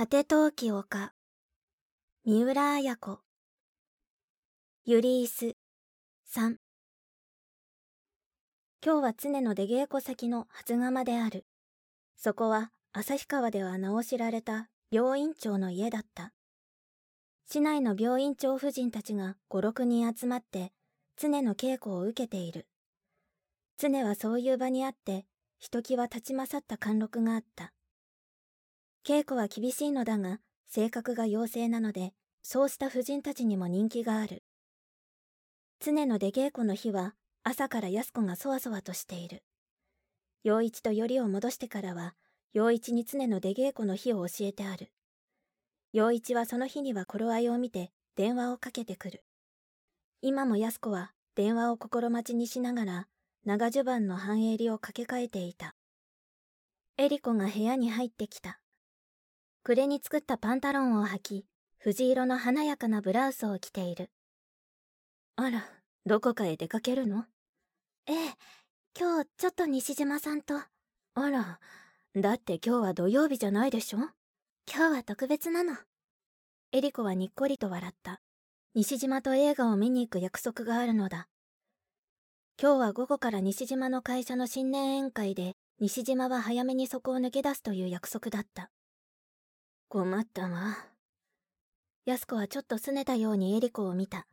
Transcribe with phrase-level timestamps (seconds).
[0.00, 1.12] 果て陶器丘
[2.24, 3.18] 三浦綾子。
[4.86, 5.56] ユリース
[6.34, 6.56] 3
[8.82, 11.44] 今日は常の出稽古先の初釜である。
[12.16, 16.32] そこは旭川では名を知られた病院長の家だった。
[17.46, 20.72] 市内の病院長夫人たちが56人集まって
[21.18, 22.66] 常の稽古を受けている。
[23.76, 25.26] 常はそういう場にあって
[25.58, 27.74] ひときわ立ち勝った貫禄があった。
[29.02, 34.42] 稽古は厳しいのだが、性格が陽性なので、そうした婦人たちにも人気がある。
[35.80, 39.42] 常の出稽古の日は、朝から安子がそわそわとしている。
[40.44, 42.14] 陽一とよりを戻してからは、
[42.52, 44.92] 陽一に常の出稽古の日を教えてある。
[45.92, 49.24] 陽一はその日には頃合いを見て、電話をかけてくる。
[50.20, 53.08] 今も安子は、電話を心待ちにしながら、
[53.46, 55.74] 長襦袢の半襟を掛け替えていた。
[56.98, 58.59] エリコが部屋に入ってきた。
[59.62, 64.10] 暮れに作ったパンタロンを履き、藤色の華やかなブラウスを着ている。
[65.36, 65.64] あら、
[66.06, 67.26] どこかへ出かけるの？
[68.06, 68.16] ええ、
[68.98, 70.54] 今日ちょっと西島さんと。
[70.56, 71.60] あら、
[72.16, 73.98] だって今日は土曜日じゃないでしょ？
[74.66, 75.76] 今日は特別なの。
[76.72, 78.22] エリコはにっこりと笑った。
[78.74, 81.28] 西島と映画を見に行く約束があるのだ。
[82.58, 88.70] 今日は午後から西島の会社の新年宴会で、西島は早めにそこを抜け出すという約束だった。
[89.92, 90.76] 困ったわ。
[92.04, 94.28] 安子はちょっと拗ねたようにエリコを見た。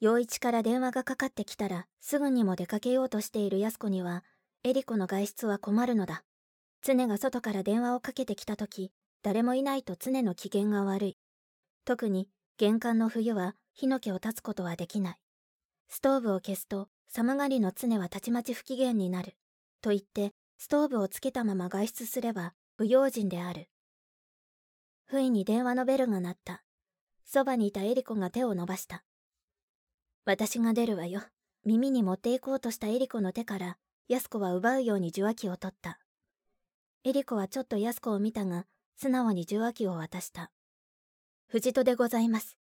[0.00, 4.22] 陽一から電話がかかってきたら、すぐにも出かけようとしている安子には、
[4.64, 6.24] エリコの外出は困るのだ。
[6.82, 11.16] 常が外から電話をかけてきた時、誰もいないと常の機嫌が悪い。
[11.86, 15.16] 特に、玄関の冬は火の気を断つことはできない。
[15.88, 19.38] ストーブを消すと、寒がりの常はたちまち不機嫌になる。
[19.80, 23.70] と言って、ストーブをつけたまま外出すれば、不用心である。
[25.06, 26.62] 不意に電話のベルが鳴った。
[27.24, 29.04] そばにいたエリコが手を伸ばした。
[30.24, 31.22] 私が出るわよ。
[31.64, 33.78] 耳に持っていこうとしたエリコの手から、
[34.08, 35.98] 安子は奪うように受話器を取った。
[37.04, 40.50] エリコはちょっと安子を見たが、素直に受話器を渡した。
[41.46, 42.56] 藤戸でございます。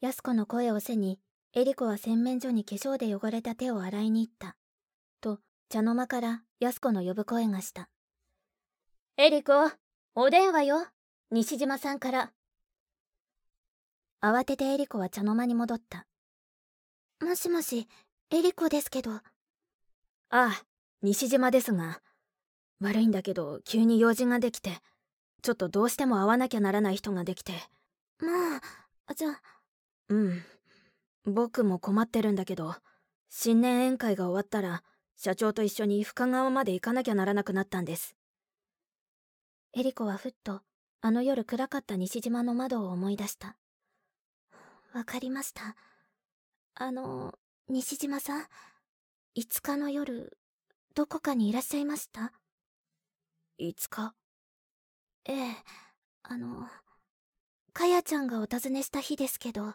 [0.00, 1.18] 安子の声を背に、
[1.52, 4.56] エリコは洗面所に化粧で汚れた手を洗いに行った。
[5.20, 7.88] と、茶の間から安子の呼ぶ声がした。
[9.16, 9.52] エリコ、
[10.14, 10.86] お電話よ。
[11.32, 12.32] 西島さんから。
[14.22, 16.06] 慌ててエリコは茶の間に戻った。
[17.20, 17.88] もしもし、
[18.30, 19.10] エリコですけど。
[19.10, 19.22] あ
[20.30, 20.52] あ、
[21.02, 22.00] 西島ですが。
[22.80, 24.70] 悪いんだけど、急に用事ができて、
[25.42, 27.54] ちょっとどうしても会わなきゃならない人ができて。
[28.20, 28.58] ま
[29.08, 29.42] あ、じゃあ。
[30.08, 30.42] うん。
[31.24, 32.76] 僕も困ってるんだけど、
[33.30, 34.84] 新年宴会が終わったら、
[35.16, 38.14] 社長と一緒に深川まで行かなきゃならなくなったんです。
[39.72, 40.62] エリコはふっと
[41.00, 43.56] あの夜暗かった西島の窓を思い出した。
[44.92, 45.76] わかりました。
[46.74, 48.46] あの、西島さん、
[49.36, 50.38] 5日の夜、
[50.94, 52.32] どこかにいらっしゃいました
[53.60, 54.14] ?5 日
[55.26, 55.56] ええ、
[56.22, 56.68] あの、
[57.72, 59.74] かやちゃんがお尋ねした日ですけど。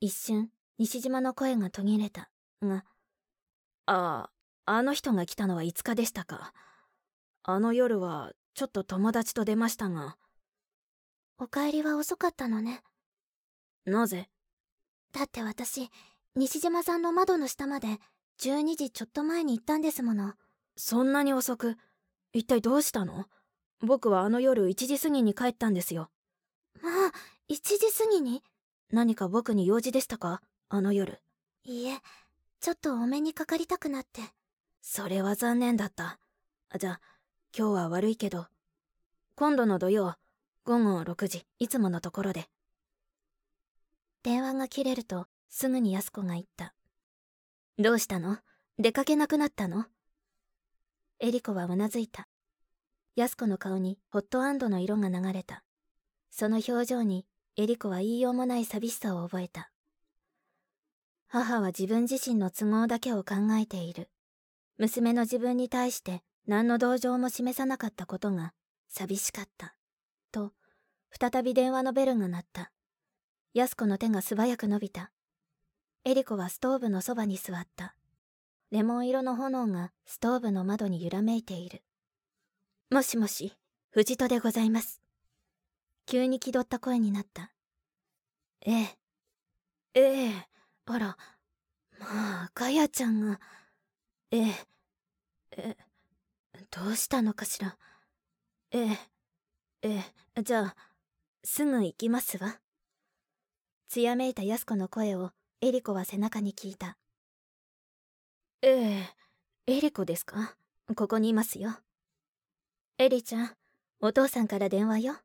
[0.00, 2.28] 一瞬、西島の声が途切れた。
[2.60, 2.84] が、
[3.86, 4.30] あ
[4.66, 6.52] あ、あの人が来たのは5日でしたか？
[7.44, 10.16] あの夜はちょっと友達と出ましたが。
[11.38, 12.82] お帰りは遅かったのね。
[13.84, 14.28] なぜ？
[15.12, 15.88] だって私、
[16.36, 17.98] 西島さんの窓の下まで
[18.40, 20.34] 12時ちょっと前に行ったんですもの。
[20.76, 21.76] そんなに遅く？
[22.32, 23.26] 一体どうしたの？
[23.80, 26.10] 僕はあの夜1時過ぎに帰ったんですよ。
[26.82, 27.12] まあ、
[27.50, 28.42] 1時過ぎに？
[28.90, 30.40] 何か僕に用事でしたか？
[30.68, 31.20] あの夜。
[31.64, 31.98] いいえ、
[32.60, 34.20] ちょっとお目にかかりたくなって。
[34.80, 36.18] それは残念だった。
[36.78, 37.00] じゃあ、
[37.54, 38.46] 今日は悪いけど、
[39.34, 40.14] 今度の土曜、
[40.64, 42.46] 午後6時、いつものところで。
[44.22, 46.72] 電話が切れると、すぐに安子が言った。
[47.78, 48.38] どうしたの？
[48.78, 49.84] 出かけなくなったの？
[51.20, 52.26] エリコはうなずいた。
[53.16, 55.62] 安子の顔にホットアンドの色が流れた。
[56.30, 57.26] その表情に
[57.58, 59.70] エリコは言いようもない寂しさを覚えた。
[61.28, 64.08] 母は自分自身の都合だけを考えている。
[64.78, 68.52] 娘の自分に対して何の同情も示さなかったことが
[68.88, 69.74] 寂しかった。
[70.32, 70.52] と、
[71.10, 72.72] 再び電話のベルが鳴った。
[73.54, 75.12] 安子の手が素早く伸びた。
[76.04, 77.94] エリコはストーブのそばに座った。
[78.70, 81.82] レモン色の炎がストーブの窓に揺らめいている。
[82.90, 83.56] もしもし、
[83.90, 85.02] 藤戸でございます。
[86.06, 87.52] 急に気取った声になった。
[88.62, 88.98] ええ。
[89.94, 90.48] ええ。
[90.86, 91.16] あら、
[92.00, 93.40] まあ、かやちゃんが、
[94.30, 94.54] ええ。
[95.52, 95.76] え、
[96.74, 97.76] どうしたのかしら？
[98.70, 98.98] ええ、
[99.82, 100.04] え
[100.36, 100.76] え、じゃあ、
[101.44, 102.58] すぐ行きますわ。
[103.88, 106.96] つやめいた安子の声をエリコは背中に聞いた。
[108.62, 109.04] え
[109.66, 110.56] え、エリコですか？
[110.96, 111.78] ここにいますよ。
[112.96, 113.50] エリちゃん、
[114.00, 115.16] お父さんから電話よ。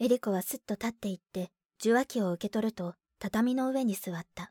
[0.00, 4.50] エリコはすっと立って行って、受話器を受け取ると、畳の上に座った。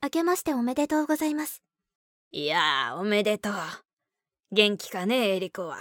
[0.00, 1.60] 明けましておめでとうございます。
[2.30, 3.54] いやおめでとう。
[4.52, 5.78] 元気かね、エリコは。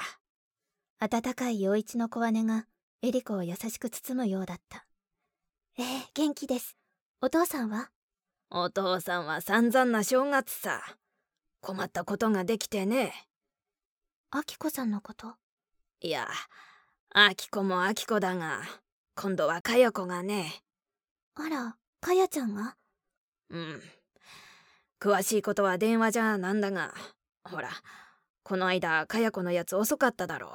[0.99, 2.67] 温かい陽一の小姉が、
[3.01, 4.85] エリコを優しく包むようだった。
[5.79, 6.77] ええ元気です。
[7.19, 7.89] お父さんは？
[8.51, 10.83] お父さんは散々な正月さ。
[11.61, 13.11] 困ったことができてね。
[14.29, 15.33] アキコさんのこと？
[16.01, 16.27] いや、
[17.11, 18.61] アキコもアキコだが、
[19.15, 20.61] 今度はカヤ子がね。
[21.33, 22.75] あら、カヤちゃんが？
[23.49, 23.81] うん。
[24.99, 26.93] 詳しいことは電話じゃなんだが、
[27.43, 27.71] ほら、
[28.49, 30.51] この間、カヤ子のやつ遅かっただろう。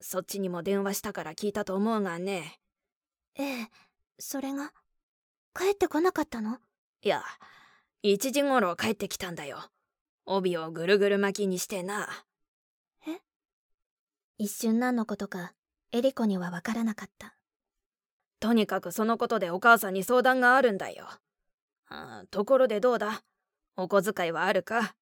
[0.00, 2.60] そっちにも電話したから聞いたと思うがね。
[3.34, 3.68] ええ、
[4.16, 4.70] それが？
[5.52, 6.58] 帰ってこなかったの？
[7.02, 7.24] いや
[8.04, 9.58] 1時頃帰ってきたんだよ。
[10.24, 12.08] 帯をぐるぐる巻きにしてな。
[13.08, 13.18] え？
[14.38, 15.52] 一瞬何のことか
[15.90, 17.34] エリコには分からなかった。
[18.38, 21.08] とにかくそのことでお母さんに相談があるんだよ。
[21.88, 23.24] あところでどうだ？
[23.76, 24.94] お小遣いはあるか？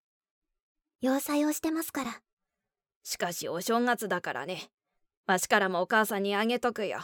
[1.05, 2.21] 要塞をしてますから
[3.03, 4.71] しかしお正月だからね
[5.27, 7.01] わしからもお母さんにあげとくよ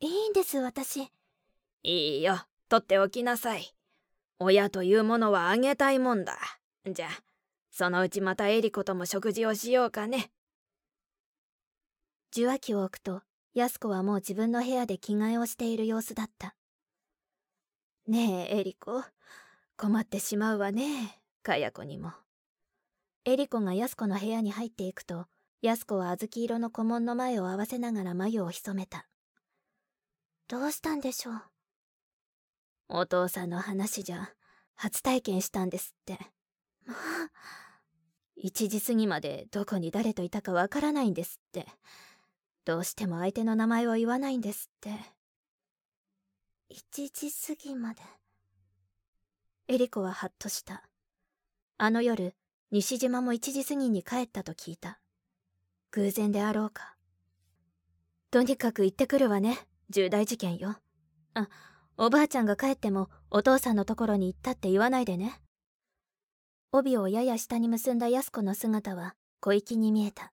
[0.00, 1.12] いいんです私
[1.82, 2.36] いいよ、
[2.68, 3.74] 取っておきなさい。
[4.38, 6.36] 親というものはあげたいもんだ。
[6.90, 7.08] じゃあ、
[7.70, 10.30] そのうちまたエリコとも食事をしようかね。
[12.32, 13.22] 受話器を置くと、
[13.54, 16.54] 安子はもう自分の部屋で着替えをしている様子だった。
[18.06, 19.02] ねえ、エリコ。
[19.78, 22.12] 困ってしまうわね、かや子にも。
[23.26, 25.26] エリコが安子の部屋に入っていくと、
[25.60, 29.06] 安子は小豆色の古門の前を合わせながら眉を潜めた。
[30.48, 31.42] どうしたんでしょう？
[32.88, 34.30] お父さんの話じゃ
[34.74, 36.18] 初体験したんですって。
[36.86, 37.30] まあ
[38.42, 41.66] 1時過ぎまでどこに誰といたかわからないんですって。
[42.64, 44.98] どうしても相手の名前を言わないんですって。
[46.70, 48.00] 1時過ぎまで。
[49.68, 50.88] エリコはハッとした。
[51.76, 52.34] あの夜
[52.70, 55.00] 西島も1時過ぎに帰ったと聞いた
[55.92, 56.94] 偶然であろうか
[58.30, 59.58] とにかく行ってくるわね
[59.90, 60.76] 重大事件よ
[61.34, 61.48] あ
[62.02, 65.38] おばあちゃんが帰ってもお父さんのところに行ったって言わないでね。
[66.72, 70.32] 帯をやや下に結んだ安子の姿は小粋に見えた。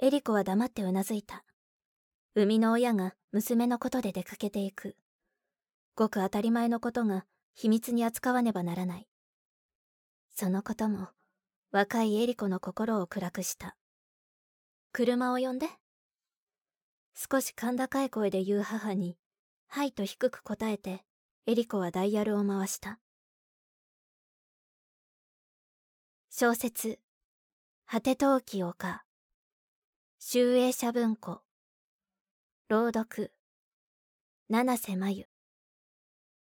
[0.00, 1.44] エリコは黙ってうなずいた。
[2.34, 4.96] 生みの親が娘のことで出かけていく。
[5.94, 9.09] ごく当たり前のことが秘密に扱わねばならない。
[10.32, 11.08] そのことも
[11.72, 13.76] 若いエリコの心を暗くした。
[14.92, 15.66] 車を呼んで。
[17.14, 19.16] 少し甲高い声で言う母に
[19.68, 21.04] はいと低く答えて、
[21.46, 22.98] エリコはダイヤルを回した。
[26.30, 26.98] 小説、
[27.86, 29.04] 果て陶器丘、
[30.18, 31.42] 集英社文庫、
[32.68, 33.32] 朗読、
[34.48, 35.29] 七瀬真由。